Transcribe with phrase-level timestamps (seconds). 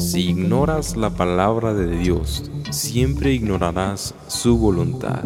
[0.00, 5.22] Si ignoras la palabra de Dios, siempre ignorarás su voluntad.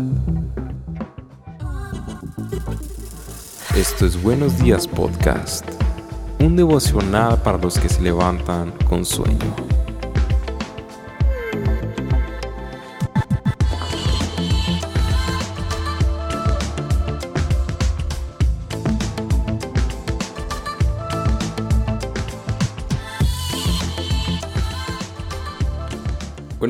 [3.76, 5.64] Esto es Buenos Días Podcast,
[6.40, 9.73] un devocional para los que se levantan con sueño.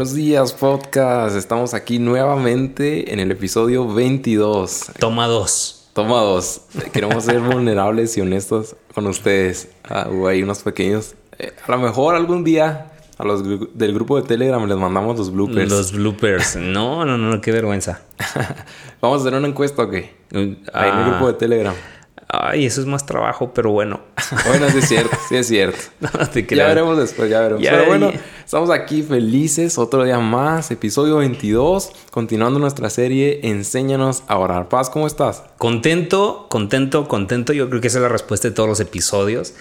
[0.05, 1.35] Buenos días, podcast.
[1.35, 4.91] Estamos aquí nuevamente en el episodio 22.
[4.99, 5.89] Toma dos.
[5.95, 6.61] Toma dos.
[6.93, 9.71] Queremos ser vulnerables y honestos con ustedes.
[9.83, 11.15] Ah, ahí unos pequeños.
[11.39, 15.17] eh, a lo mejor algún día a los gru- del grupo de Telegram les mandamos
[15.17, 15.71] los bloopers.
[15.71, 16.57] Los bloopers.
[16.61, 18.03] No, no, no, qué vergüenza.
[19.01, 20.15] Vamos a hacer una encuesta o qué?
[20.35, 21.75] Ahí en el Ah, grupo de Telegram.
[22.43, 24.01] Ay, eso es más trabajo, pero bueno.
[24.47, 25.79] Bueno, sí es cierto, sí es cierto.
[26.01, 27.63] No te Ya veremos después, ya veremos.
[27.63, 28.13] Ya Pero bueno,
[28.45, 34.69] estamos aquí felices, otro día más, episodio 22, continuando nuestra serie Enséñanos a orar.
[34.69, 35.45] Paz, ¿cómo estás?
[35.59, 37.53] Contento, contento, contento.
[37.53, 39.55] Yo creo que esa es la respuesta de todos los episodios.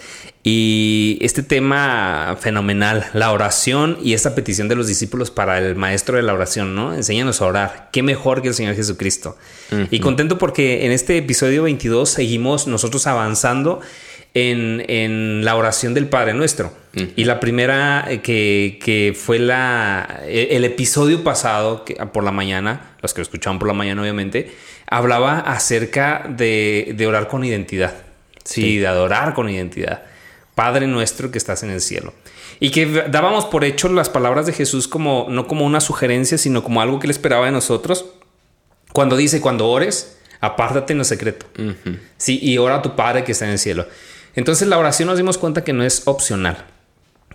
[0.45, 6.17] Y este tema fenomenal, la oración y esta petición de los discípulos para el maestro
[6.17, 6.94] de la oración, ¿no?
[6.94, 7.89] Enséñanos a orar.
[7.94, 9.38] Qué mejor que el Señor Jesucristo.
[9.89, 13.80] Y contento porque en este episodio 22 seguimos nosotros avanzando
[14.33, 16.73] en, en la oración del Padre Nuestro.
[17.16, 22.31] Y la primera eh, que, que fue la, eh, el episodio pasado, que, por la
[22.31, 24.52] mañana, los que lo escuchaban por la mañana obviamente,
[24.88, 27.95] hablaba acerca de, de orar con identidad.
[28.44, 30.03] Sí, de adorar con identidad.
[30.56, 32.14] Padre nuestro que estás en el cielo.
[32.59, 36.64] Y que dábamos por hecho las palabras de Jesús como no como una sugerencia, sino
[36.64, 38.06] como algo que él esperaba de nosotros.
[38.92, 41.48] Cuando dice, cuando ores, apártate en lo secreto.
[42.18, 43.88] Sí, y ora a tu Padre que está en el cielo.
[44.36, 46.66] Entonces la oración nos dimos cuenta que no es opcional.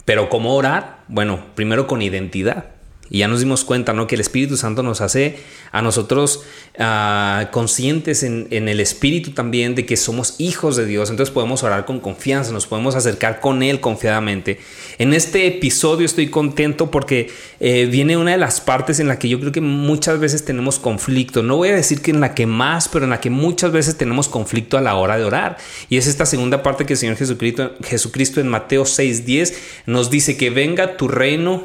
[0.04, 1.00] Pero ¿cómo orar?
[1.08, 2.66] Bueno, primero con identidad.
[3.10, 4.06] Y ya nos dimos cuenta, ¿no?
[4.06, 5.38] Que el Espíritu Santo nos hace
[5.72, 6.44] a nosotros
[6.78, 11.10] ah, conscientes en, en el Espíritu también de que somos hijos de Dios.
[11.10, 14.60] Entonces podemos orar con confianza, nos podemos acercar con Él confiadamente.
[14.98, 19.28] En este episodio estoy contento porque eh, viene una de las partes en la que
[19.28, 21.42] yo creo que muchas veces tenemos conflicto.
[21.42, 23.96] No voy a decir que en la que más, pero en la que muchas veces
[23.96, 25.56] tenemos conflicto a la hora de orar.
[25.88, 29.54] Y es esta segunda parte que el Señor Jesucristo, Jesucristo en Mateo 6:10
[29.86, 31.64] nos dice que venga tu reino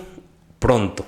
[0.59, 1.05] pronto.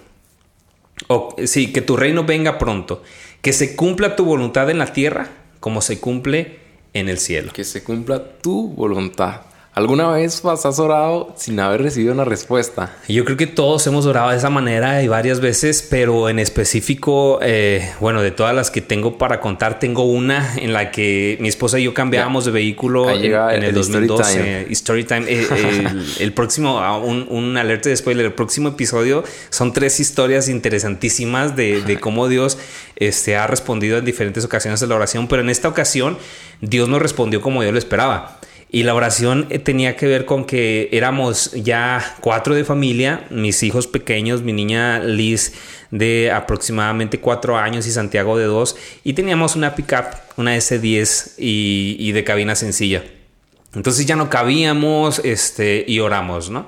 [1.08, 3.04] O, sí, que tu reino venga pronto.
[3.42, 5.30] Que se cumpla tu voluntad en la tierra
[5.60, 6.60] como se cumple
[6.94, 7.52] en el cielo.
[7.54, 9.42] Que se cumpla tu voluntad.
[9.76, 12.96] ¿Alguna vez has orado sin haber recibido una respuesta?
[13.10, 17.40] Yo creo que todos hemos orado de esa manera y varias veces, pero en específico,
[17.42, 21.50] eh, bueno, de todas las que tengo para contar, tengo una en la que mi
[21.50, 24.34] esposa y yo cambiábamos de vehículo en, en el, el story 2012.
[24.34, 24.66] time.
[24.70, 25.26] y Story time.
[25.28, 30.00] eh, el, el próximo, ah, un, un alerta de spoiler, el próximo episodio son tres
[30.00, 32.58] historias interesantísimas de, de cómo Dios
[32.96, 36.18] este, ha respondido en diferentes ocasiones a la oración, pero en esta ocasión
[36.62, 38.40] Dios no respondió como yo lo esperaba.
[38.76, 43.64] Y la oración eh, tenía que ver con que éramos ya cuatro de familia, mis
[43.64, 45.54] hijos pequeños, mi niña Liz
[45.92, 48.76] de aproximadamente cuatro años y Santiago de dos,
[49.06, 53.06] y teníamos una pickup, una S10 y, de cabina sencilla.
[53.76, 56.68] Entonces ya no cabíamos este, y oramos, ¿no?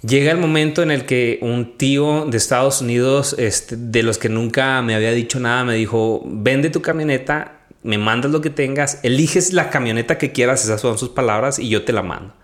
[0.00, 4.30] Llega el momento en el que un tío de Estados Unidos, este, de los que
[4.30, 9.00] nunca me había dicho nada, me dijo, vende tu camioneta, me mandas lo que tengas,
[9.02, 12.34] eliges la camioneta que quieras, esas son sus palabras, y yo te la mando.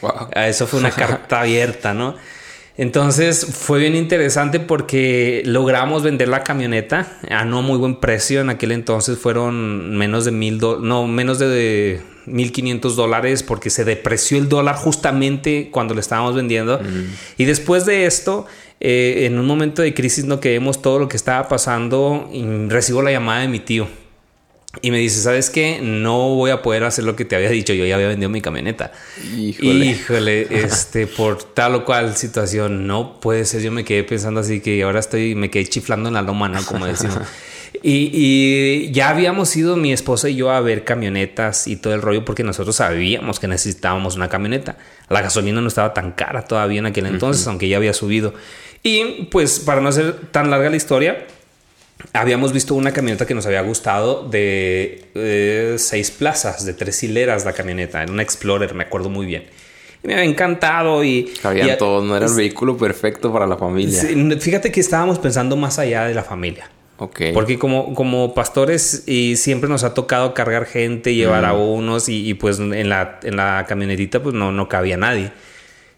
[0.00, 0.28] Wow.
[0.34, 2.14] Ah, Eso fue una carta abierta, ¿no?
[2.78, 8.42] Entonces fue bien interesante porque logramos vender la camioneta a no muy buen precio.
[8.42, 13.86] En aquel entonces fueron menos de mil no, menos de mil quinientos dólares porque se
[13.86, 16.78] depreció el dólar justamente cuando lo estábamos vendiendo.
[17.38, 18.46] Y después de esto,
[18.80, 22.44] eh, en un momento de crisis, no que vemos todo lo que estaba pasando, y
[22.68, 23.88] recibo la llamada de mi tío.
[24.82, 25.80] Y me dice, ¿sabes qué?
[25.82, 27.72] No voy a poder hacer lo que te había dicho.
[27.72, 28.92] Yo ya había vendido mi camioneta.
[29.36, 29.86] Híjole.
[29.86, 33.62] Híjole, este, por tal o cual situación, no puede ser.
[33.62, 36.64] Yo me quedé pensando así que ahora estoy, me quedé chiflando en la loma, ¿no?
[36.64, 37.18] Como decimos.
[37.82, 42.00] Y, y ya habíamos ido mi esposa y yo a ver camionetas y todo el
[42.00, 44.78] rollo porque nosotros sabíamos que necesitábamos una camioneta.
[45.08, 48.34] La gasolina no estaba tan cara todavía en aquel entonces, aunque ya había subido.
[48.82, 51.26] Y pues para no hacer tan larga la historia,
[52.12, 57.44] habíamos visto una camioneta que nos había gustado de eh, seis plazas, de tres hileras
[57.44, 59.44] la camioneta, en una Explorer, me acuerdo muy bien.
[60.02, 61.32] Y me había encantado y...
[61.42, 64.02] Cabían y- todos, no era el vehículo perfecto para la familia.
[64.38, 66.70] Fíjate que estábamos pensando más allá de la familia.
[66.98, 67.20] Ok.
[67.34, 72.26] Porque como, como pastores y siempre nos ha tocado cargar gente, llevar a unos y,
[72.28, 75.30] y pues en la, en la camionetita pues no, no cabía nadie.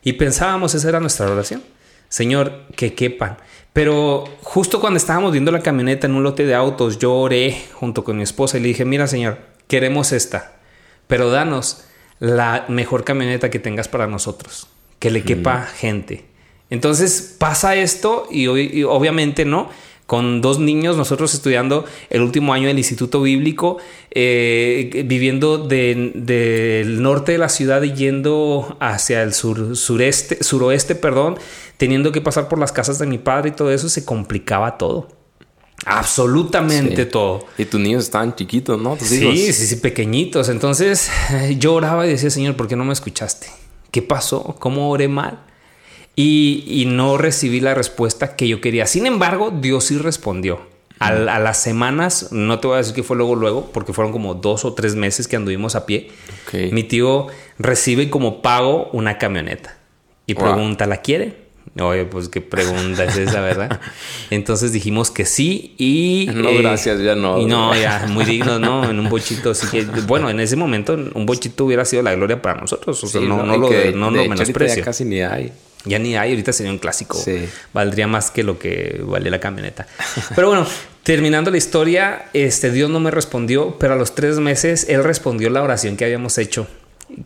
[0.02, 1.62] Y pensábamos esa era nuestra oración.
[2.08, 3.36] Señor, que quepan.
[3.78, 8.02] Pero justo cuando estábamos viendo la camioneta en un lote de autos, yo oré junto
[8.02, 9.38] con mi esposa y le dije, mira Señor,
[9.68, 10.56] queremos esta,
[11.06, 11.84] pero danos
[12.18, 14.66] la mejor camioneta que tengas para nosotros,
[14.98, 16.24] que le quepa gente.
[16.70, 18.48] Entonces pasa esto y,
[18.82, 19.70] obviamente no.
[20.08, 23.76] Con dos niños, nosotros estudiando el último año del Instituto Bíblico,
[24.10, 31.36] eh, viviendo del norte de la ciudad y yendo hacia el sur, sureste, suroeste, perdón,
[31.76, 35.08] teniendo que pasar por las casas de mi padre y todo eso, se complicaba todo.
[35.84, 37.44] Absolutamente todo.
[37.58, 38.96] Y tus niños estaban chiquitos, ¿no?
[38.98, 40.48] sí, sí, sí, pequeñitos.
[40.48, 41.10] Entonces
[41.58, 43.48] yo oraba y decía, Señor, ¿por qué no me escuchaste?
[43.90, 44.56] ¿Qué pasó?
[44.58, 45.40] ¿Cómo oré mal?
[46.20, 48.86] Y, no recibí la respuesta que yo quería.
[48.86, 50.60] Sin embargo, Dios sí respondió.
[50.98, 54.34] A, las semanas, no te voy a decir que fue luego, luego, porque fueron como
[54.34, 56.10] dos o tres meses que anduvimos a pie.
[56.72, 57.28] Mi tío
[57.60, 59.78] recibe como pago una camioneta
[60.26, 61.46] y pregunta, ¿la quiere?
[61.80, 63.80] Oye, pues qué pregunta es esa, ¿verdad?
[64.30, 66.28] Entonces dijimos que sí y...
[66.34, 67.40] No, eh, gracias, ya no.
[67.40, 68.90] Y no, ya, muy digno, ¿no?
[68.90, 69.84] En un bochito, sí que...
[69.84, 73.04] Bueno, en ese momento un bochito hubiera sido la gloria para nosotros.
[73.04, 74.78] O sea, no, no, lo, no lo menosprecio.
[74.78, 75.52] Ya casi ni hay.
[75.88, 77.22] Ya ni hay, ahorita sería un clásico.
[77.72, 79.86] Valdría más que lo que vale la camioneta.
[80.34, 80.66] Pero bueno,
[81.02, 85.50] terminando la historia, este Dios no me respondió, pero a los tres meses Él respondió
[85.50, 86.66] la oración que habíamos hecho.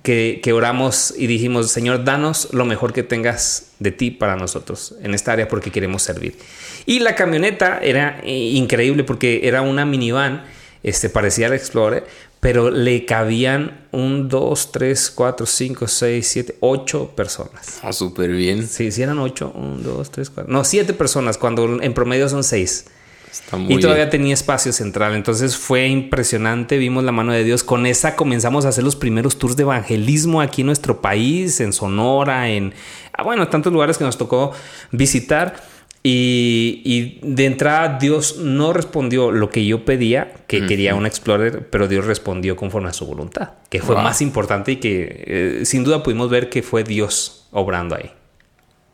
[0.05, 4.95] Que, que, oramos y dijimos, Señor, danos lo mejor que tengas de ti para nosotros
[5.03, 6.39] en esta área porque queremos servir.
[6.87, 10.45] Y la camioneta era eh, increíble porque era una minivan,
[10.85, 12.05] este, parecía el Explorer,
[12.43, 17.79] pero le cabían un, dos, tres, cuatro, cinco, seis, siete, ocho personas.
[17.85, 18.67] Ah, súper bien.
[18.67, 20.53] Sí, sí eran ocho, un, dos, tres, cuatro.
[20.53, 22.87] No, siete personas, cuando en promedio son seis.
[23.31, 25.15] Está muy y todavía tenía espacio central.
[25.15, 26.79] Entonces fue impresionante.
[26.79, 27.63] Vimos la mano de Dios.
[27.63, 31.73] Con esa comenzamos a hacer los primeros tours de evangelismo aquí en nuestro país, en
[31.73, 32.75] Sonora, en
[33.13, 34.51] ah, bueno, tantos lugares que nos tocó
[34.91, 35.63] visitar.
[36.05, 41.87] Y, de entrada Dios no respondió lo que yo pedía, que quería un Explorer, pero
[41.87, 46.03] Dios respondió conforme a su voluntad, que fue más importante y que eh, sin duda
[46.03, 48.11] pudimos ver que fue Dios obrando ahí.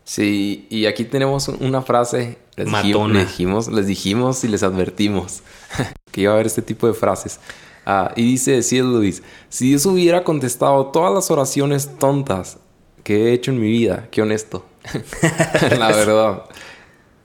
[0.05, 5.43] Sí, y aquí tenemos una frase, les, dijimos, les dijimos, y les advertimos
[6.13, 7.41] que iba a haber este tipo de frases.
[7.85, 8.79] Ah, y dice C.
[8.81, 12.59] Luis, si Dios hubiera contestado todas las oraciones tontas
[13.03, 14.67] que he hecho en mi vida, qué honesto.
[15.79, 16.43] la verdad.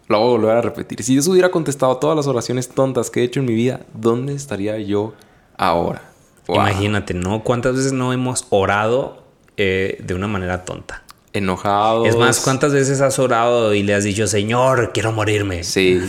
[0.07, 1.01] Lo voy a volver a repetir.
[1.03, 4.33] Si Dios hubiera contestado todas las oraciones tontas que he hecho en mi vida, ¿dónde
[4.33, 5.13] estaría yo
[5.57, 6.01] ahora?
[6.47, 7.43] Imagínate, ¿no?
[7.43, 9.23] ¿Cuántas veces no hemos orado
[9.57, 11.03] eh, de una manera tonta?
[11.31, 12.07] Enojados.
[12.07, 15.63] Es más, ¿cuántas veces has orado y le has dicho, Señor, quiero morirme?
[15.63, 16.01] Sí,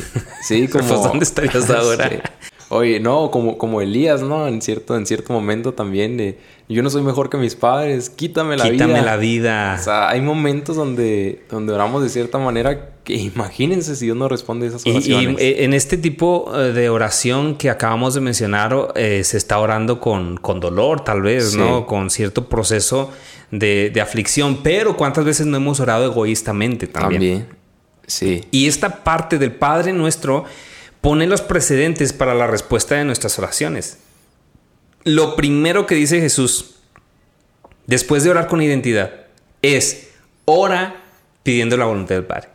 [0.42, 0.86] sí, como...
[0.86, 2.10] pues, ¿dónde estarías ahora?
[2.74, 4.48] Oye, no, como, como Elías, ¿no?
[4.48, 6.38] En cierto, en cierto momento también de
[6.68, 8.86] yo no soy mejor que mis padres, quítame la vida.
[8.86, 9.76] Quítame la vida.
[9.78, 14.28] O sea, hay momentos donde, donde oramos de cierta manera que imagínense si Dios no
[14.28, 15.40] responde a esas oraciones.
[15.40, 20.00] Y, en este tipo eh, de oración que acabamos de mencionar, eh, se está orando
[20.00, 21.86] con, con dolor, tal vez, ¿no?
[21.86, 23.12] Con cierto proceso
[23.52, 24.64] de, de, aflicción.
[24.64, 27.20] Pero ¿cuántas veces no hemos orado egoístamente también?
[27.20, 27.46] También,
[28.06, 28.42] sí.
[28.50, 30.44] Y esta parte del Padre nuestro
[31.04, 33.98] pone los precedentes para la respuesta de nuestras oraciones.
[35.04, 36.76] Lo primero que dice Jesús,
[37.86, 39.12] después de orar con identidad,
[39.60, 40.08] es
[40.46, 41.04] ora
[41.42, 42.48] pidiendo la voluntad del Padre.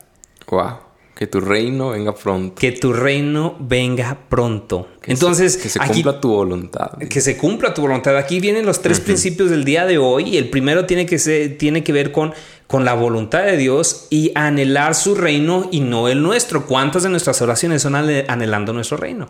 [0.48, 0.78] Wow.
[1.14, 2.56] Que tu reino venga pronto.
[2.56, 4.88] Que tu reino venga pronto.
[5.04, 6.98] Entonces, que se cumpla tu voluntad.
[7.08, 8.16] Que se cumpla tu voluntad.
[8.16, 10.36] Aquí vienen los tres principios del día de hoy.
[10.36, 12.34] El primero tiene que, ser, tiene que ver con,
[12.70, 16.66] con la voluntad de Dios y anhelar su reino y no el nuestro.
[16.66, 19.28] ¿Cuántas de nuestras oraciones son anhelando nuestro reino?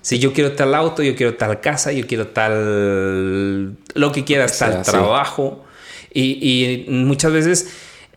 [0.00, 3.76] Si yo quiero tal auto, yo quiero tal casa, yo quiero tal.
[3.94, 5.64] lo que quieras, tal trabajo.
[6.14, 7.66] y muchas veces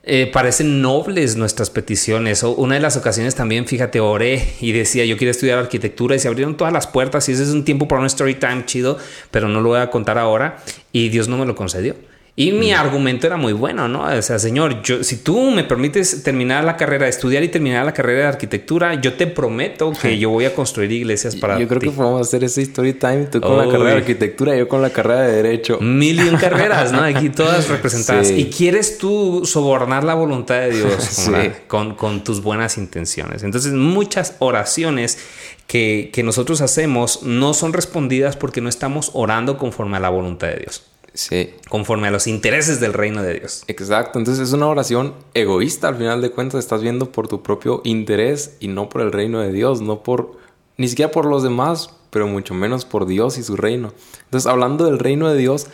[0.07, 2.43] eh, parecen nobles nuestras peticiones.
[2.43, 6.19] O una de las ocasiones también, fíjate, oré y decía, yo quiero estudiar arquitectura y
[6.19, 9.00] se abrieron todas las puertas y ese es un tiempo para un story time chido,
[9.31, 11.95] pero no lo voy a contar ahora y Dios no me lo concedió.
[12.38, 14.04] Y mi argumento era muy bueno, ¿no?
[14.04, 17.94] O sea, señor, yo, si tú me permites terminar la carrera, estudiar y terminar la
[17.94, 21.80] carrera de arquitectura, yo te prometo que yo voy a construir iglesias para Yo creo
[21.80, 24.89] que podemos hacer ese story time, tú con la carrera de arquitectura yo con la
[24.89, 25.80] carrera de derecho.
[25.80, 27.04] Mil y un carreras, ¿no?
[27.04, 28.30] Aquí todas representadas.
[28.32, 31.30] Y quieres tú sobornar la voluntad de Dios
[31.68, 33.44] con, con tus buenas intenciones.
[33.44, 35.20] Entonces, muchas oraciones
[35.68, 40.48] que, que nosotros hacemos no son respondidas porque no estamos orando conforme a la voluntad
[40.48, 40.84] de Dios.
[41.15, 41.55] Sí.
[41.69, 43.63] Conforme a los intereses del reino de Dios.
[43.67, 44.19] Exacto.
[44.19, 46.60] Entonces es una oración egoísta al final de cuentas.
[46.60, 50.38] Estás viendo por tu propio interés y no por el reino de Dios, no por
[50.77, 53.93] ni siquiera por los demás, pero mucho menos por Dios y su reino.
[54.25, 55.67] Entonces, hablando del reino de Dios,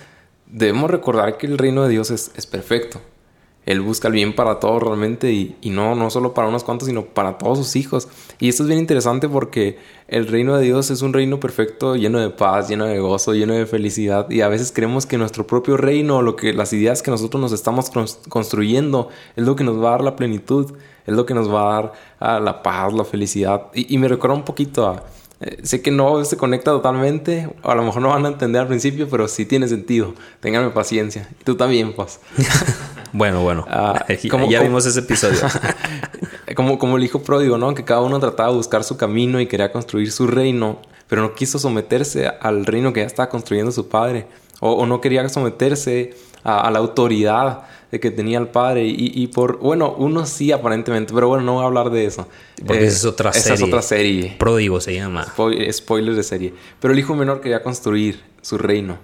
[0.45, 3.01] debemos recordar que el reino de Dios es, perfecto.
[3.71, 7.05] Él busca el bien para todos realmente y, no, no solo para unos cuantos, sino
[7.05, 8.07] para todos sus hijos.
[8.39, 12.19] Y esto es bien interesante porque el reino de Dios es un reino perfecto, lleno
[12.19, 14.29] de paz, lleno de gozo, lleno de felicidad.
[14.29, 17.53] Y a veces creemos que nuestro propio reino, lo que, las ideas que nosotros nos
[17.53, 17.91] estamos
[18.29, 20.73] construyendo, es lo que nos va a dar la plenitud,
[21.05, 23.67] es lo que nos va a dar ah, la paz, la felicidad.
[23.73, 25.03] Y, y me recuerda un poquito a
[25.41, 28.67] eh, sé que no se conecta totalmente, a lo mejor no van a entender al
[28.67, 30.13] principio, pero sí tiene sentido.
[30.39, 31.27] Ténganme paciencia.
[31.39, 32.19] Y tú también, pues.
[33.11, 33.65] bueno, bueno.
[33.67, 34.05] Ah,
[34.49, 35.39] ya vimos ese episodio.
[36.55, 37.73] como, como el hijo pródigo, ¿no?
[37.73, 41.33] Que cada uno trataba de buscar su camino y quería construir su reino, pero no
[41.33, 44.27] quiso someterse al reino que ya estaba construyendo su padre.
[44.59, 49.93] O, no quería someterse a la autoridad de que tenía el padre y, por, bueno,
[49.97, 52.27] uno sí aparentemente, pero bueno, no voy a hablar de eso.
[52.65, 53.45] Porque esa es otra serie.
[53.45, 54.35] Esa es otra serie.
[54.39, 55.27] Pródigo se llama.
[55.71, 56.53] spoilers de serie.
[56.79, 58.97] Pero el hijo menor quería construir su reino.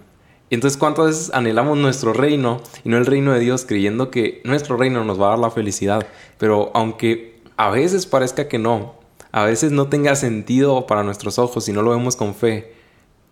[0.50, 4.42] Y entonces, ¿cuántas veces anhelamos nuestro reino y no el reino de Dios, creyendo que
[4.46, 6.08] nuestro reino nos va a dar la felicidad?
[6.38, 8.96] Pero aunque a veces parezca que no,
[9.34, 12.74] a veces no tenga sentido para nuestros ojos y no lo vemos con fe,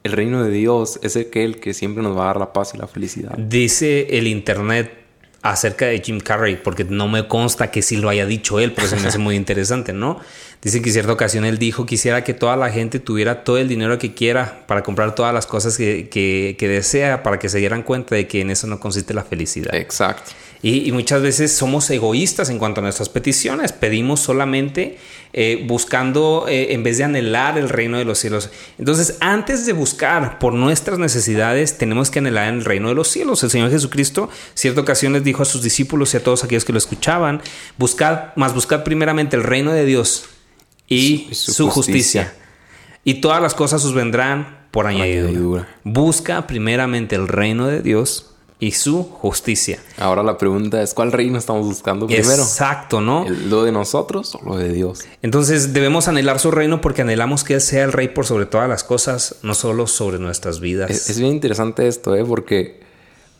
[0.03, 2.77] el reino de Dios es aquel que siempre nos va a dar la paz y
[2.77, 3.37] la felicidad.
[3.37, 5.04] Dice el Internet
[5.45, 8.87] acerca de Jim Carrey, porque no me consta que sí lo haya dicho él, pero
[8.87, 10.19] se me hace muy interesante, ¿no?
[10.61, 13.67] Dice que en cierta ocasión él dijo, quisiera que toda la gente tuviera todo el
[13.67, 17.59] dinero que quiera para comprar todas las cosas que, que, que desea, para que se
[17.59, 19.75] dieran cuenta de que en eso no consiste la felicidad.
[19.75, 20.31] Exacto.
[20.67, 23.71] Y, muchas veces somos egoístas en cuanto a nuestras peticiones.
[23.71, 24.97] Pedimos solamente
[25.37, 28.49] eh, buscando, eh, en vez de anhelar el reino de los cielos.
[28.79, 33.43] Entonces, antes de buscar por nuestras necesidades, tenemos que anhelar el reino de los cielos.
[33.43, 36.71] El Señor Jesucristo, cierta ocasión les dijo a sus discípulos y a todos aquellos que
[36.71, 37.41] lo escuchaban,
[37.77, 40.27] buscad, más buscad primeramente el reino de Dios
[40.87, 42.33] y su, justicia.
[43.03, 45.67] Y todas las cosas os vendrán por añadidura.
[45.83, 49.79] Busca primeramente el reino de Dios y su justicia.
[49.97, 52.41] Ahora la pregunta es, ¿cuál reino estamos buscando primero?
[52.41, 53.25] Exacto, ¿no?
[53.27, 55.05] ¿Lo de nosotros o lo de Dios?
[55.21, 58.69] Entonces debemos anhelar su reino porque anhelamos que Él sea el rey por sobre todas
[58.69, 60.89] las cosas, no solo sobre nuestras vidas.
[60.89, 62.23] Es, bien interesante esto, ¿eh?
[62.23, 62.79] Porque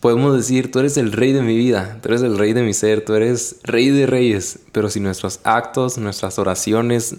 [0.02, 2.74] podemos decir, tú eres el rey de mi vida, tú eres el rey de mi
[2.74, 7.16] ser, tú eres rey de reyes, pero si nuestros actos, nuestras oraciones,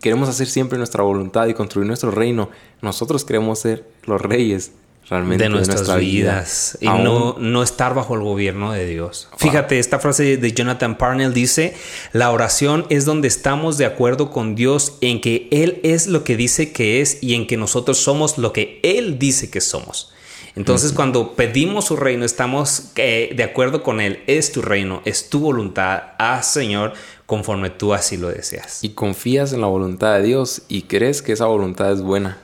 [0.00, 2.48] queremos hacer siempre nuestra voluntad y construir nuestro reino,
[2.80, 4.72] nosotros queremos ser los reyes
[5.10, 9.28] realmente de nuestras vidas y no, no estar bajo el gobierno de Dios.
[9.36, 11.74] Fíjate, esta frase de Jonathan Parnell dice,
[12.12, 16.36] la oración es donde estamos de acuerdo con Dios en que Él es lo que
[16.36, 20.12] dice que es y en que nosotros somos lo que Él dice que somos.
[20.56, 24.22] Entonces, cuando pedimos su reino, estamos eh, de acuerdo con Él.
[24.26, 26.02] Es tu reino, es tu voluntad.
[26.18, 26.92] Haz, Señor,
[27.26, 28.82] conforme tú así lo deseas.
[28.82, 32.38] Y confías en la voluntad de Dios y crees que esa voluntad es buena.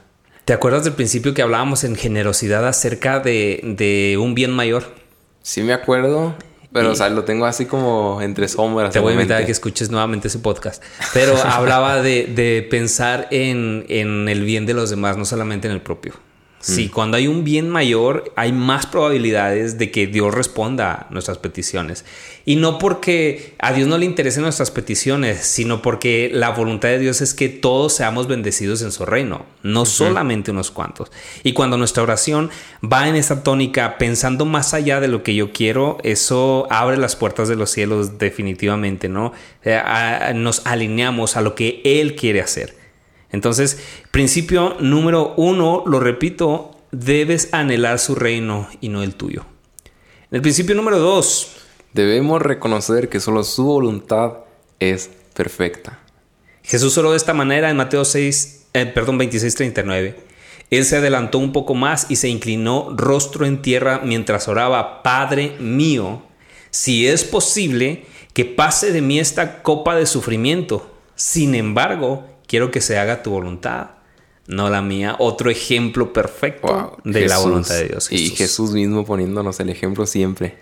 [0.46, 4.84] ¿Te acuerdas del principio que hablábamos en generosidad acerca de, un bien mayor?
[5.42, 6.36] Sí me acuerdo,
[6.72, 8.92] pero o sea, lo tengo así como entre sombras.
[8.92, 10.84] Te voy a invitar a que escuches nuevamente ese podcast.
[11.12, 15.80] Pero hablaba de, pensar en, en, el bien de los demás, no solamente en el
[15.80, 16.14] propio.
[16.66, 16.90] Sí, mm.
[16.90, 22.04] cuando hay un bien mayor, hay más probabilidades de que Dios responda a nuestras peticiones.
[22.44, 26.99] Y no porque a Dios no le interesen nuestras peticiones, sino porque la voluntad de
[26.99, 31.12] Dios es que todos seamos bendecidos en su reino, no solamente unos cuantos.
[31.44, 32.50] Y cuando nuestra oración
[32.82, 37.14] va en esa tónica, pensando más allá de lo que yo quiero, eso abre las
[37.14, 39.32] puertas de los cielos definitivamente, ¿no?
[39.62, 39.80] Eh,
[40.35, 42.86] nos alineamos a lo que Él quiere hacer.
[43.30, 43.78] Entonces,
[44.11, 49.45] principio número uno, lo repito, debes anhelar su reino y no el tuyo.
[50.30, 51.56] el principio número dos,
[51.92, 54.38] debemos reconocer que solo su voluntad
[54.80, 55.99] es perfecta.
[56.62, 60.16] Jesús solo de esta manera en Mateo 6, eh, perdón, 26, 39.
[60.71, 65.56] Él se adelantó un poco más y se inclinó rostro en tierra mientras oraba, Padre
[65.61, 66.23] mío,
[66.71, 70.90] si es posible, que pase de mí esta copa de sufrimiento.
[71.14, 73.90] Sin embargo, quiero que se haga tu voluntad,
[74.46, 75.16] no la mía.
[75.18, 78.10] Otro ejemplo perfecto de la voluntad de Dios.
[78.12, 80.58] Y Jesús mismo poniéndonos el ejemplo siempre.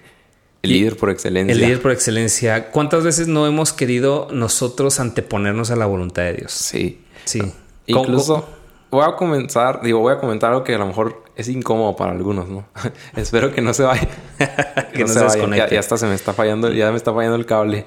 [0.62, 1.52] El líder por excelencia.
[1.52, 2.70] El líder por excelencia.
[2.70, 6.52] ¿Cuántas veces no hemos querido nosotros anteponernos a la voluntad de Dios?
[6.52, 7.02] Sí.
[7.26, 7.42] Sí.
[7.86, 8.48] Incluso
[8.90, 12.12] voy a comenzar, digo, voy a comentar algo que a lo mejor es incómodo para
[12.12, 12.66] algunos, ¿no?
[13.16, 14.08] Espero que no se vaya.
[14.94, 15.68] que, no, se, vaya.
[15.68, 17.84] Ya, hasta se me está fallando, ya me está fallando el cable.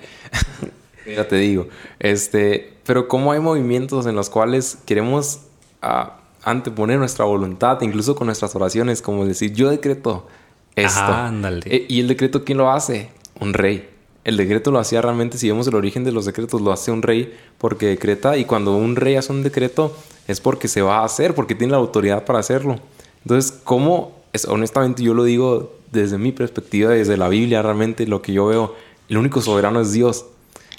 [1.07, 1.67] ya te digo.
[1.99, 5.41] Este, pero cómo hay movimientos en los cuales queremos
[5.81, 10.25] ah, anteponer nuestra voluntad, incluso con nuestras oraciones, como decir, yo decreto
[10.73, 11.01] esto.
[11.01, 11.61] ándale.
[11.65, 13.09] Eh, ¿Y el decreto quién lo hace?
[13.41, 13.89] Un rey.
[14.23, 17.01] El decreto lo hacía realmente, si vemos el origen de los decretos, lo hace un
[17.01, 19.93] rey porque decreta y cuando un rey hace un decreto
[20.27, 22.79] es porque se va a hacer, porque tiene la autoridad para hacerlo.
[23.23, 24.15] Entonces, ¿cómo?
[24.31, 28.45] Es, honestamente yo lo digo desde mi perspectiva, desde la Biblia realmente, lo que yo
[28.47, 28.75] veo,
[29.09, 30.25] El único soberano es Dios.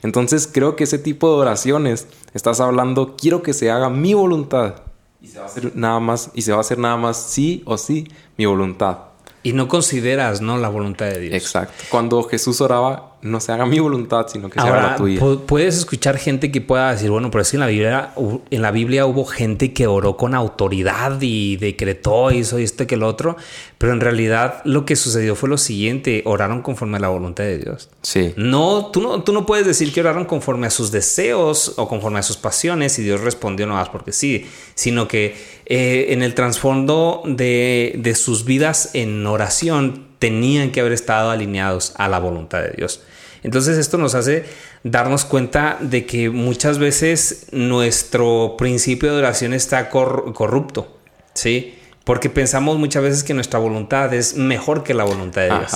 [0.02, 4.83] Entonces creo que ese tipo de oraciones estás hablando, quiero que se haga mi voluntad.
[5.21, 7.62] Y se va a hacer nada más, y se va a hacer nada más sí
[7.67, 8.99] o sí mi voluntad.
[9.43, 10.59] Y no consideras, ¿no?
[10.59, 11.35] La voluntad de Dios.
[11.35, 11.85] Exacto.
[11.90, 15.20] Cuando Jesús oraba, no se haga mi voluntad, sino que se haga la tuya.
[15.46, 18.12] Puedes escuchar gente que pueda decir, bueno, pero es que en la Biblia,
[18.50, 23.02] en la Biblia hubo gente que oró con autoridad y decretó, hizo esto que el
[23.02, 23.37] otro,
[23.78, 27.58] pero en realidad lo que sucedió fue lo siguiente, oraron conforme a la voluntad de
[27.58, 27.90] Dios.
[28.02, 28.34] Sí.
[28.37, 32.20] No, tú no, tú no puedes decir que oraron conforme a sus deseos o conforme
[32.20, 36.34] a sus pasiones y Dios respondió no más porque sí, sino que eh, en el
[36.34, 42.62] trasfondo de, de sus vidas en oración tenían que haber estado alineados a la voluntad
[42.62, 43.02] de Dios.
[43.42, 44.44] Entonces esto nos hace
[44.82, 50.98] darnos cuenta de que muchas veces nuestro principio de oración está corrupto,
[51.34, 51.78] ¿sí?
[52.04, 55.72] Porque pensamos muchas veces que nuestra voluntad es mejor que la voluntad de Dios.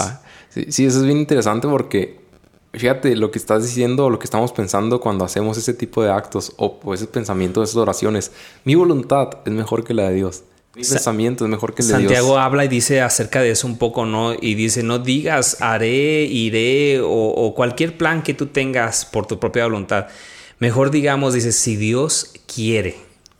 [0.71, 2.21] Sí, eso es bien interesante porque
[2.73, 6.53] fíjate lo que estás diciendo, lo que estamos pensando cuando hacemos ese tipo de actos
[6.57, 8.33] o ese pensamiento, esas oraciones.
[8.65, 10.43] Mi voluntad es mejor que la de Dios.
[10.75, 13.77] Mi pensamiento es mejor que el de Santiago habla y dice acerca de eso un
[13.77, 14.33] poco, ¿no?
[14.33, 19.65] Y dice, no digas haré, iré o, cualquier plan que tú tengas por tu propia
[19.65, 20.07] voluntad.
[20.61, 22.97] Mejor digamos, dice, si Dios quiere.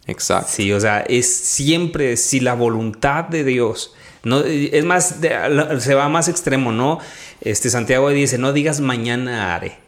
[0.07, 0.51] Exacto.
[0.53, 3.95] Sí, o sea, es siempre si la voluntad de Dios.
[4.25, 5.17] No, es más,
[5.79, 6.99] se va más extremo, ¿no?
[7.41, 9.82] Este Santiago dice, no digas mañana haré.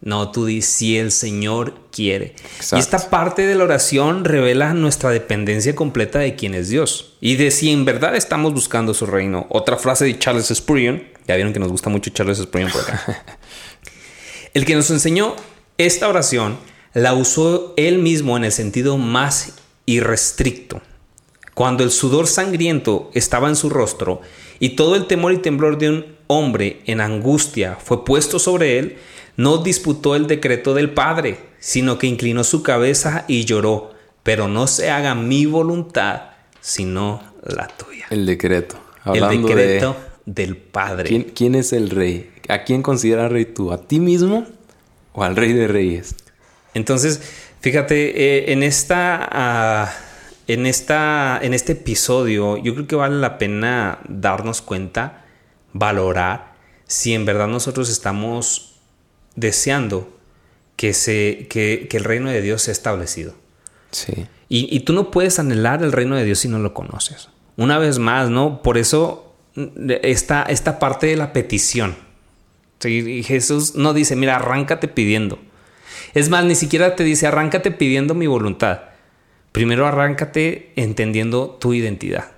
[0.00, 2.36] No, tú dices si el Señor quiere.
[2.72, 7.36] Y esta parte de la oración revela nuestra dependencia completa de quién es Dios y
[7.36, 9.46] de si en verdad estamos buscando su reino.
[9.50, 13.24] Otra frase de Charles Spurgeon, ya vieron que nos gusta mucho Charles Spurgeon por acá.
[14.54, 15.34] el que nos enseñó
[15.78, 16.58] esta oración
[16.94, 19.54] la usó él mismo en el sentido más
[19.86, 20.80] irrestricto.
[21.54, 24.20] Cuando el sudor sangriento estaba en su rostro
[24.60, 28.98] y todo el temor y temblor de un hombre en angustia fue puesto sobre él,
[29.38, 33.92] no disputó el decreto del Padre, sino que inclinó su cabeza y lloró,
[34.24, 38.06] pero no se haga mi voluntad, sino la tuya.
[38.10, 38.76] El decreto.
[39.06, 41.26] el decreto del Padre.
[41.34, 42.32] ¿Quién, es el rey?
[42.48, 43.70] ¿A quién considera rey tú?
[43.72, 44.44] ¿A ti mismo
[45.12, 46.16] o al rey de reyes?
[46.74, 47.22] Entonces,
[47.60, 49.28] fíjate, eh, en esta...
[49.30, 49.94] Ah,
[50.48, 55.26] en, esta, en este episodio yo creo que vale la pena darnos cuenta,
[55.74, 56.54] valorar
[56.86, 58.67] si en verdad nosotros estamos
[59.38, 60.12] deseando
[60.76, 63.34] que, se, que, el reino de Dios sea establecido.
[63.90, 64.26] Sí.
[64.48, 67.28] Y, tú no puedes anhelar el reino de Dios si no lo conoces.
[67.56, 68.62] Una vez más, ¿no?
[68.62, 69.34] Por eso
[70.02, 71.96] está esta parte de la petición.
[72.84, 75.38] Y Jesús no dice, mira, arráncate pidiendo.
[76.14, 78.80] Es más, ni siquiera te dice, arráncate pidiendo mi voluntad.
[79.52, 82.32] Primero arráncate entendiendo tu identidad.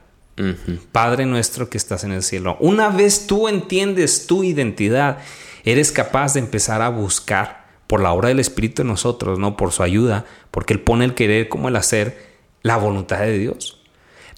[0.91, 2.57] Padre nuestro que estás en el cielo.
[2.61, 5.19] Una vez tú entiendes tu identidad
[5.65, 9.57] eres capaz de empezar a buscar por la obra del Espíritu en nosotros, ¿no?
[9.57, 12.31] Por su ayuda, porque Él pone el querer como el hacer,
[12.63, 13.81] la voluntad de Dios.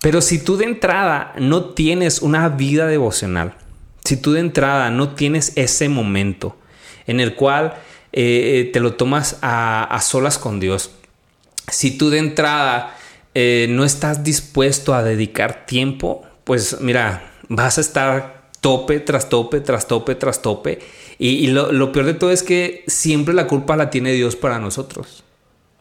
[0.01, 3.55] Pero si tú de entrada no tienes una vida devocional,
[4.05, 6.57] si tú de entrada no tienes ese momento
[7.07, 7.75] en el cual
[8.13, 10.91] eh, te lo tomas a, solas con Dios,
[11.69, 12.97] si tú de entrada
[13.35, 19.61] eh, no estás dispuesto a dedicar tiempo, pues mira, vas a estar tope tras tope,
[19.61, 20.81] tras tope, tras tope
[21.25, 25.23] y, lo, peor de todo es que siempre la culpa la tiene Dios para nosotros.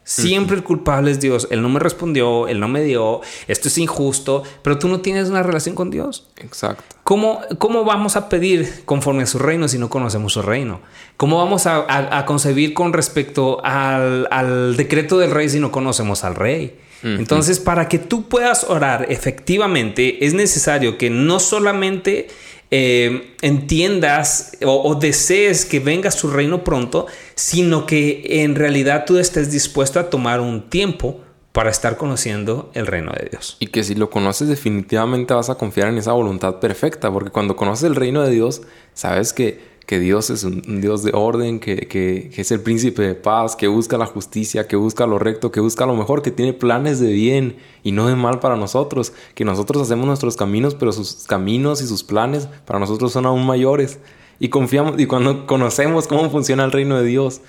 [0.04, 1.48] Siempre el culpable es Dios.
[1.50, 5.30] Él no me respondió, Él no me dio, esto es injusto, pero tú no tienes
[5.30, 6.28] una relación con Dios.
[6.36, 6.84] Exacto.
[7.02, 10.80] ¿Cómo, cómo vamos a pedir conforme a su reino si no conocemos su reino?
[11.16, 16.78] ¿Cómo vamos a, concebir con respecto al, decreto del rey si no conocemos al rey?
[17.02, 22.28] Entonces, para que tú puedas orar efectivamente, es necesario que no solamente
[22.74, 29.52] eh, entiendas o, desees que venga su reino pronto, sino que en realidad tú estés
[29.52, 31.20] dispuesto a tomar un tiempo
[31.52, 33.58] para estar conociendo el reino de Dios.
[33.60, 37.56] Y que si lo conoces definitivamente vas a confiar en esa voluntad perfecta, porque cuando
[37.56, 38.62] conoces el reino de Dios,
[38.94, 43.56] sabes que que Dios es un, Dios de orden, que, es el príncipe de paz,
[43.56, 47.00] que busca la justicia, que busca lo recto, que busca lo mejor, que tiene planes
[47.00, 51.24] de bien y no de mal para nosotros, que nosotros hacemos nuestros caminos, pero sus
[51.26, 53.98] caminos y sus planes para nosotros son aún mayores.
[54.38, 57.40] Y confiamos, y cuando conocemos cómo funciona el reino de Dios,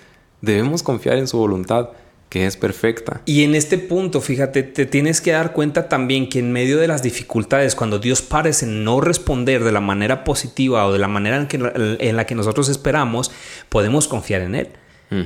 [0.42, 1.90] debemos confiar en su voluntad
[2.34, 3.22] que es perfecta.
[3.26, 6.88] Y en este punto, fíjate, te tienes que dar cuenta también que en medio de
[6.88, 11.38] las dificultades, cuando Dios parece no responder de la manera positiva o de la manera
[11.38, 11.58] en, que,
[12.00, 13.30] en la que nosotros esperamos,
[13.70, 14.70] podemos confiar en Él.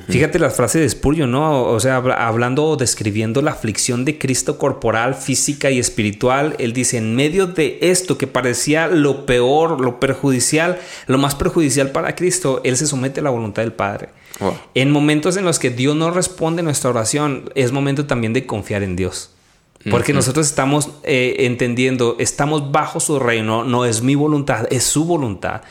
[0.10, 1.64] Fíjate la frase de Spurgeon, ¿no?
[1.64, 6.98] O sea, hablando o describiendo la aflicción de Cristo corporal, física y espiritual, él dice,
[6.98, 12.62] en medio de esto que parecía lo peor, lo perjudicial, lo más perjudicial para Cristo,
[12.64, 14.10] él se somete a la voluntad del Padre.
[14.74, 18.84] En momentos en los que Dios no responde nuestra oración, es momento también de confiar
[18.84, 19.32] en Dios.
[19.90, 25.06] Porque nosotros estamos eh, entendiendo, estamos bajo su reino, no es mi voluntad, es su
[25.06, 25.62] voluntad.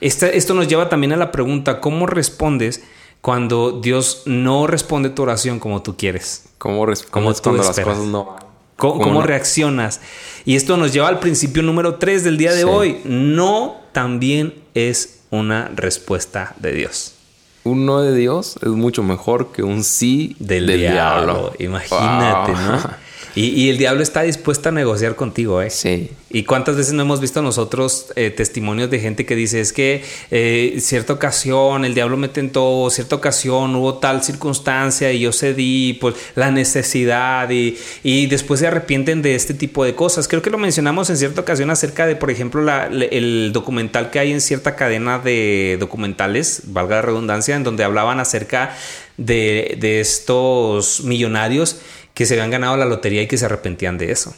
[0.00, 2.82] esto nos lleva también a la pregunta, ¿cómo respondes
[3.24, 6.44] cuando Dios no responde tu oración como tú quieres?
[6.58, 8.36] ¿Cómo respondes cuando las cosas no
[8.76, 10.02] ¿Cómo, reaccionas?
[10.44, 13.00] Y esto nos lleva al principio número 3 del día de hoy.
[13.04, 17.14] No también es una respuesta de Dios.
[17.62, 21.54] Un no de Dios es mucho mejor que un sí del, diablo.
[21.58, 23.03] Imagínate, ¿no?
[23.36, 25.68] Y, el diablo está dispuesto a negociar contigo, ¿eh?
[25.68, 26.10] Sí.
[26.30, 30.04] ¿Y cuántas veces no hemos visto nosotros eh, testimonios de gente que dice, es que
[30.30, 35.94] eh, cierta ocasión el diablo me tentó, cierta ocasión hubo tal circunstancia y yo cedí,
[35.94, 40.28] pues la necesidad y, y después se arrepienten de este tipo de cosas?
[40.28, 44.20] Creo que lo mencionamos en cierta ocasión acerca de, por ejemplo, la, el documental que
[44.20, 48.76] hay en cierta cadena de documentales, valga la redundancia, en donde hablaban acerca
[49.16, 51.80] de, de estos millonarios
[52.14, 54.34] que se habían ganado la lotería y que se arrepentían de eso.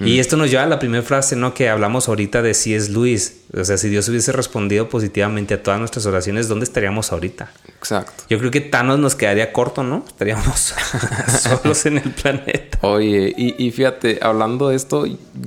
[0.00, 1.54] Y esto nos lleva a la primera frase, ¿no?
[1.54, 3.42] Que hablamos ahorita de si es Luis.
[3.56, 7.52] O sea, si Dios hubiese respondido positivamente a todas nuestras oraciones, ¿dónde estaríamos ahorita?
[7.68, 8.24] Exacto.
[8.28, 10.04] Yo creo que Thanos nos quedaría corto, ¿no?
[10.06, 10.74] Estaríamos
[11.42, 12.78] solos en el planeta.
[12.80, 15.04] Oye, y, y, fíjate, hablando de esto,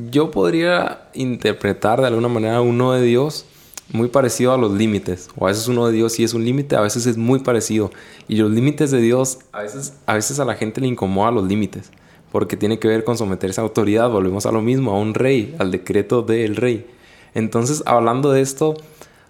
[0.09, 3.45] yo podría interpretar de alguna manera uno de Dios
[3.91, 5.29] muy parecido a los límites.
[5.37, 7.91] O a veces uno de Dios sí es un límite, a veces es muy parecido.
[8.27, 11.45] Y los límites de Dios, a veces, a veces a la gente le incomoda los
[11.45, 11.91] límites.
[12.31, 14.09] Porque tiene que ver con someterse a autoridad.
[14.09, 16.85] Volvemos a lo mismo, a un rey, al decreto del rey.
[17.33, 18.75] Entonces, hablando de esto,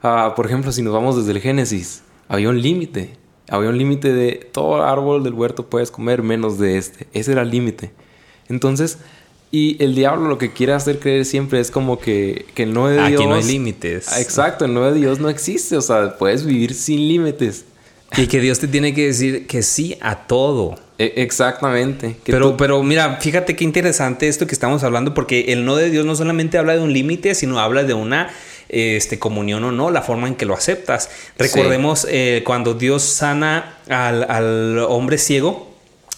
[0.01, 3.17] ah, por ejemplo, si nos vamos desde el Génesis, había un límite.
[3.49, 7.07] Había un límite de todo árbol del huerto puedes comer menos de este.
[7.13, 7.91] Ese era el límite.
[8.47, 8.97] Entonces,
[9.55, 12.95] y el diablo lo que quiere hacer creer siempre es como que, que no de
[12.95, 13.21] Dios.
[13.21, 14.17] Aquí no hay límites.
[14.17, 15.77] Exacto, el no de Dios no existe.
[15.77, 17.63] O sea, puedes vivir sin límites.
[18.17, 20.75] Y que Dios te tiene que decir que sí a todo.
[20.97, 22.17] E, exactamente.
[22.25, 26.05] pero, pero mira, fíjate qué interesante esto que estamos hablando, porque el no de Dios
[26.05, 28.31] no solamente habla de un límite, sino habla de una
[28.67, 31.09] este, comunión o no, la forma en que lo aceptas.
[31.37, 35.74] Recordemos eh, cuando Dios sana al, al hombre ciego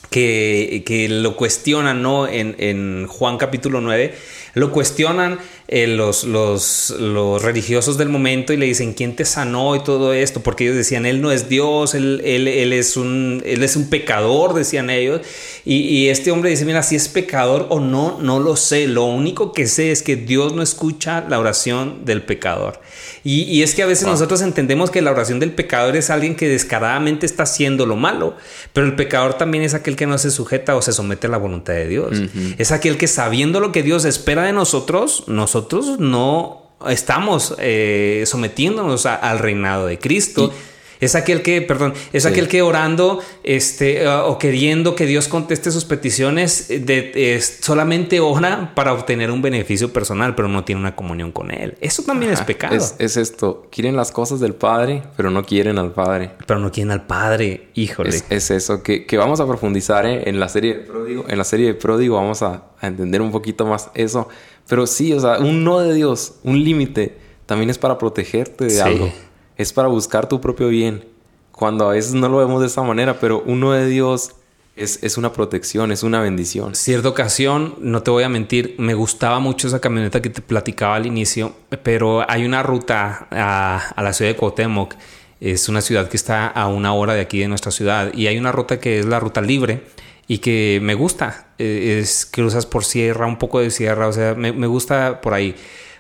[0.10, 2.28] que, lo cuestionan, ¿no?
[2.28, 4.14] En, en Juan capítulo 9
[4.58, 5.38] lo cuestionan
[5.70, 10.14] eh, los, los, los, religiosos del momento y le dicen, ¿quién te sanó y todo
[10.14, 10.40] esto?
[10.40, 13.90] Porque ellos decían, Él no es Dios, Él, él, él es, un, él es un
[13.90, 15.20] pecador, decían ellos.
[15.66, 18.88] Y, y, este hombre dice, mira, si es pecador o no, no lo sé.
[18.88, 22.80] Lo único que sé es que Dios no escucha la oración del pecador.
[23.26, 26.38] Y, y es que a veces nosotros entendemos que la oración del pecador es alguien
[26.38, 28.38] que descaradamente está haciendo lo malo,
[28.72, 31.38] pero el pecador también es aquel que no se sujeta o se somete a la
[31.38, 32.18] voluntad de Dios.
[32.58, 35.57] Es aquel que sabiendo lo que Dios espera de nosotros, nosotros
[36.00, 40.52] no estamos eh, sometiéndonos al reinado de Cristo.
[41.00, 45.86] Es aquel que, perdón, es aquel que orando este, o queriendo que Dios conteste sus
[45.86, 51.52] peticiones, de, solamente ora para obtener un beneficio personal, pero no tiene una comunión con
[51.52, 51.78] Él.
[51.82, 52.76] Eso también es pecado.
[52.76, 56.32] Es, esto, quieren las cosas del Padre, pero no quieren al Padre.
[56.46, 58.20] Pero no quieren al Padre, híjole.
[58.30, 60.24] Es, eso, que, vamos a profundizar ¿eh?
[60.26, 61.26] en la serie de Pródigo.
[61.28, 64.28] En la serie de Pródigo vamos a, entender un poquito más eso.
[64.68, 68.82] Pero sí, o sea, un no de Dios, un límite, también es para protegerte de
[68.82, 69.12] algo
[69.58, 71.06] es para buscar tu propio bien.
[71.52, 74.34] Cuando a veces no lo vemos de esta manera, pero uno de Dios
[74.76, 76.76] es, es, una protección, es una bendición.
[76.76, 80.96] Cierta ocasión, no te voy a mentir, me gustaba mucho esa camioneta que te platicaba
[80.96, 84.94] al inicio, pero hay una ruta a, a la ciudad de Cuauhtémoc.
[85.40, 88.38] Es una ciudad que está a una hora de aquí de nuestra ciudad y hay
[88.38, 89.84] una ruta que es la ruta libre
[90.28, 91.48] y que me gusta.
[91.58, 95.34] Eh, es cruzas por sierra, un poco de sierra, o sea, me, me gusta por
[95.34, 95.56] ahí.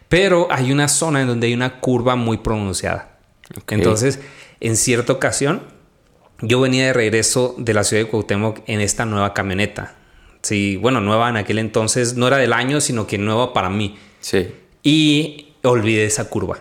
[0.10, 3.18] Pero hay una zona en donde hay una curva muy pronunciada.
[3.68, 4.20] Entonces,
[4.60, 5.62] en cierta ocasión,
[6.42, 9.96] yo venía de regreso de la ciudad de Cuauhtémoc en esta nueva camioneta.
[10.42, 13.98] Sí, bueno, nueva en aquel entonces, no era del año, sino que nueva para mí.
[14.20, 14.48] Sí.
[14.84, 16.60] Y olvidé esa curva.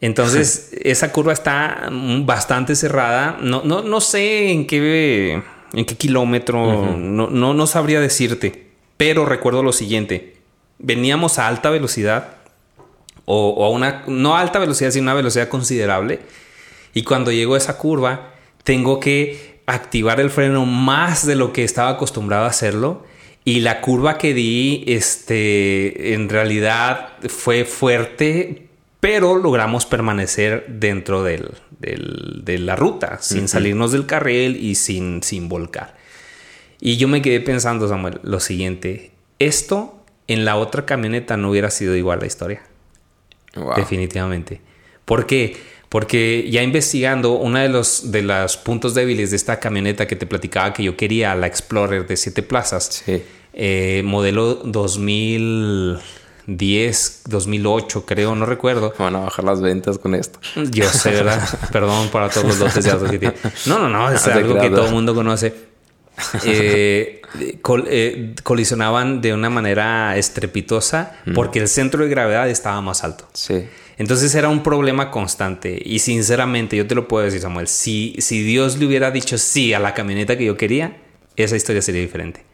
[0.00, 3.38] Entonces, esa curva está bastante cerrada.
[3.40, 8.66] No, no, no sé en qué, en qué kilómetro, no, no, no sabría decirte.
[8.96, 10.36] Pero recuerdo lo siguiente.
[10.78, 12.36] Veníamos a alta velocidad
[13.26, 16.20] o, a una, no alta velocidad, sino una velocidad considerable.
[16.94, 18.32] Y cuando llego a esa curva,
[18.64, 23.04] tengo que activar el freno más de lo que estaba acostumbrado a hacerlo.
[23.44, 28.65] Y la curva que di, este, en realidad fue fuerte,
[29.00, 35.48] pero logramos permanecer dentro del, de la ruta, sin salirnos del carril y sin, sin
[35.48, 35.96] volcar.
[36.80, 41.70] Y yo me quedé pensando, Samuel, lo siguiente, esto en la otra camioneta no hubiera
[41.70, 42.62] sido igual la historia.
[43.76, 44.60] Definitivamente.
[45.04, 45.56] ¿Por qué?
[45.88, 50.26] Porque ya investigando, uno de los, de los puntos débiles de esta camioneta que te
[50.26, 53.04] platicaba que yo quería, la Explorer de siete plazas,
[53.52, 54.62] eh, modelo
[56.46, 58.94] 2010, 2008, creo, no recuerdo.
[58.98, 60.38] Van a bajar las ventas con esto.
[60.70, 61.42] Yo sé, ¿verdad?
[61.72, 63.34] Perdón para todos los dotes de autos que tiene.
[63.66, 65.54] No, no, no, es algo que todo el mundo conoce.
[66.44, 67.20] Eh,
[67.88, 73.28] eh, colisionaban de una manera estrepitosa porque el centro de gravedad estaba más alto.
[73.32, 73.66] Sí.
[73.98, 75.80] Entonces era un problema constante.
[75.84, 79.74] Y sinceramente, yo te lo puedo decir, Samuel, si, si Dios le hubiera dicho sí
[79.74, 80.96] a la camioneta que yo quería,
[81.34, 82.45] esa historia sería diferente.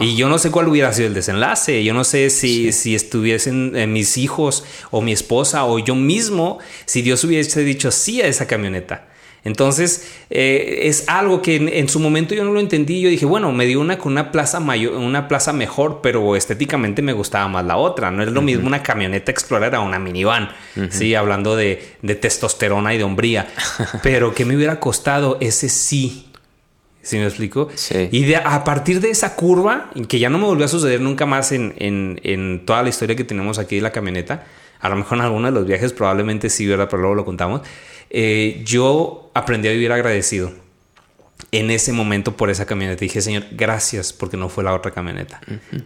[0.00, 1.84] Y yo no sé cuál hubiera sido el desenlace.
[1.84, 6.58] Yo no sé si, si estuviesen eh, mis hijos o mi esposa o yo mismo,
[6.86, 9.08] si Dios hubiese dicho sí a esa camioneta.
[9.46, 13.00] Entonces, eh, es algo que en, su momento yo no lo entendí.
[13.00, 17.00] Yo dije, bueno, me dio una con una plaza mayor, una plaza mejor, pero estéticamente
[17.00, 18.10] me gustaba más la otra.
[18.10, 20.48] No es lo mismo una camioneta Explorer a una minivan.
[20.90, 21.80] Sí, hablando de,
[22.20, 23.46] testosterona y de hombría.
[24.02, 26.26] pero ¿qué me hubiera costado ese sí?
[27.06, 27.68] ¿Sí me explico?
[27.76, 28.08] Sí.
[28.10, 31.52] Y a partir de esa curva, que ya no me volvió a suceder nunca más
[31.52, 34.44] en, en, toda la historia que tenemos aquí de la camioneta,
[34.80, 36.88] a lo mejor en alguno de los viajes probablemente sí, ¿verdad?
[36.90, 37.60] Pero luego lo contamos.
[38.10, 40.50] Eh, yo aprendí a vivir agradecido
[41.52, 42.98] en ese momento por esa camioneta.
[42.98, 45.40] Dije, Señor, gracias porque no fue la otra camioneta.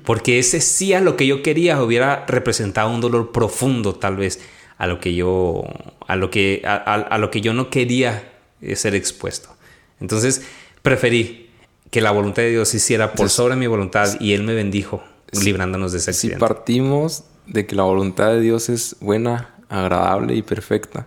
[0.07, 4.41] Porque ese sí a lo que yo quería hubiera representado un dolor profundo tal vez
[4.79, 5.65] a lo que yo,
[6.07, 8.33] a lo que, a, lo que yo no quería
[8.75, 9.55] ser expuesto.
[10.01, 10.43] Entonces
[10.83, 11.51] preferí
[11.91, 15.93] que la voluntad de Dios hiciera por sobre mi voluntad y Él me bendijo librándonos
[15.93, 16.37] de ese accidente.
[16.37, 21.07] Si partimos de que la voluntad de Dios es buena, agradable y perfecta,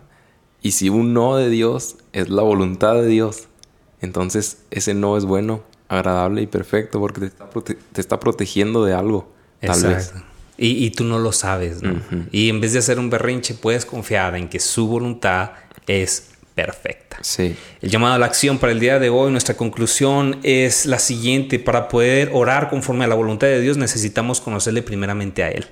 [0.62, 3.48] y si un no de Dios es la voluntad de Dios,
[4.00, 7.30] entonces ese no es bueno, agradable y perfecto porque
[7.92, 9.32] te está, protegiendo de algo.
[9.60, 10.14] Tal vez.
[10.56, 12.00] Y, tú no lo sabes, ¿no?
[12.30, 15.50] Y en vez de hacer un berrinche, puedes confiar en que su voluntad
[15.86, 17.18] es perfecta.
[17.22, 17.56] Sí.
[17.80, 21.58] El llamado a la acción para el día de hoy, nuestra conclusión es la siguiente.
[21.58, 25.66] Para poder orar conforme a la voluntad de Dios necesitamos conocerle primeramente a Él.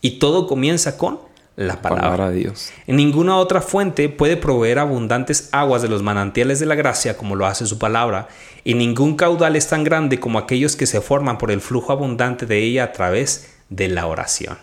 [0.00, 1.20] Y todo comienza con
[1.56, 2.30] la palabra.
[2.30, 2.72] de Dios.
[2.86, 7.36] En ninguna otra fuente puede proveer abundantes aguas de los manantiales de la gracia como
[7.36, 8.28] lo hace su palabra,
[8.64, 12.46] y ningún caudal es tan grande como aquellos que se forman por el flujo abundante
[12.46, 14.56] de ella a través de la oración.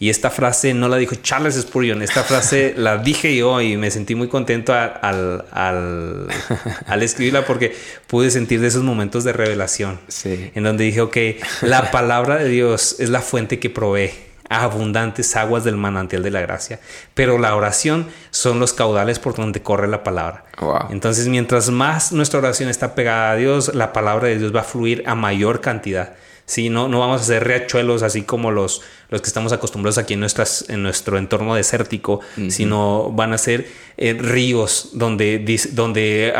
[0.00, 3.90] Y esta frase no la dijo Charles Spurgeon, esta frase la dije yo y me
[3.90, 7.74] sentí muy contento al, al, escribirla porque
[8.06, 9.98] pude sentir de esos momentos de revelación.
[10.24, 11.16] En donde dije, ok,
[11.62, 14.10] la palabra de Dios es la fuente que provee
[14.48, 16.80] abundantes aguas del manantial de la gracia.
[17.14, 20.44] Pero la oración son los caudales por donde corre la palabra.
[20.90, 24.64] Entonces, mientras más nuestra oración está pegada a Dios, la palabra de Dios va a
[24.64, 26.14] fluir a mayor cantidad.
[26.48, 30.14] Sí, no, no vamos a hacer riachuelos así como los, los que estamos acostumbrados aquí
[30.14, 36.32] en, nuestras, en nuestro entorno desértico, sino van a ser eh, ríos donde, donde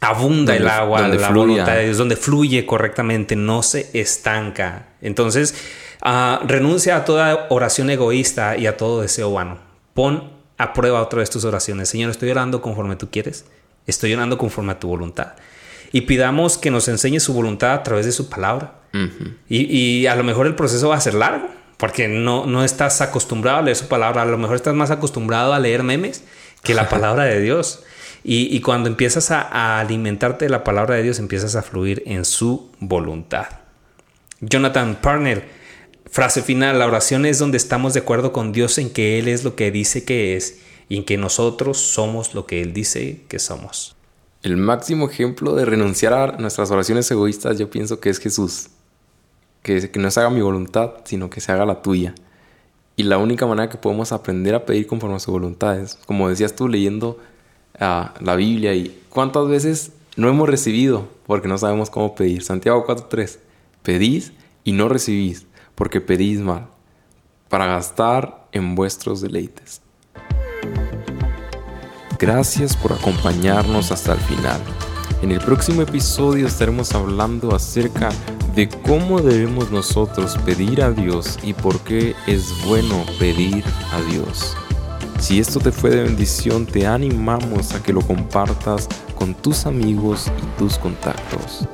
[0.00, 4.86] abunda el agua, donde la voluntad de Dios, donde fluye correctamente, no se estanca.
[5.02, 5.54] Entonces,
[6.02, 9.58] Ah, renuncia a toda oración egoísta y a todo deseo vano.
[9.92, 11.88] Pon a prueba otra vez tus oraciones.
[11.88, 13.44] Señor, estoy orando conforme tú quieres.
[13.86, 15.34] Estoy orando conforme a tu voluntad.
[15.92, 18.79] Y pidamos que nos enseñe su voluntad a través de su palabra.
[19.48, 23.58] Y, a lo mejor el proceso va a ser largo, porque no, no estás acostumbrado
[23.58, 24.22] a leer su palabra.
[24.22, 26.24] A lo mejor estás más acostumbrado a leer memes
[26.62, 27.84] que la palabra de Dios.
[28.22, 32.26] Y, cuando empiezas a, a alimentarte de la palabra de Dios, empiezas a fluir en
[32.26, 33.46] su voluntad.
[34.40, 35.60] Jonathan Parner
[36.10, 39.44] Frase final, la oración es donde estamos de acuerdo con Dios en que Él es
[39.44, 43.38] lo que dice que es y en que nosotros somos lo que Él dice que
[43.38, 43.94] somos.
[44.42, 48.70] El máximo ejemplo de renunciar a nuestras oraciones egoístas yo pienso que es Jesús.
[49.62, 52.14] Que, que no se haga mi voluntad, sino que se haga la tuya.
[52.96, 56.28] Y la única manera que podemos aprender a pedir conforme a su voluntad es, como
[56.28, 57.18] decías tú, leyendo
[57.78, 62.42] ah, la Biblia y cuántas veces no hemos recibido porque no sabemos cómo pedir.
[62.42, 63.38] Santiago 4.3,
[63.82, 64.32] pedís
[64.64, 66.66] y no recibís porque pedís mal,
[67.48, 69.80] para gastar en vuestros deleites.
[72.18, 74.60] Gracias por acompañarnos hasta el final.
[75.22, 78.08] En el próximo episodio estaremos hablando acerca
[78.54, 84.56] de cómo debemos nosotros pedir a Dios y por qué es bueno pedir a Dios.
[85.18, 90.32] Si esto te fue de bendición, te animamos a que lo compartas con tus amigos
[90.42, 91.68] y tus contactos.